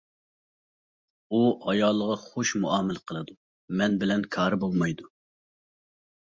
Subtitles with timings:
[1.31, 3.37] ئۇ ئايالىغا خۇش مۇئامىلە قىلىدۇ،
[3.83, 5.07] مەن بىلەن كارى بولمايدۇ.